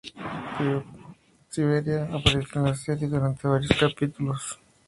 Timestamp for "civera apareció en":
1.47-2.63